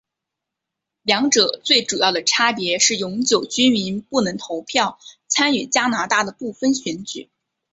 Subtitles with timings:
[1.03, 7.29] 两者最主要的差别是永久居民不能投票参与加拿大的部分选举。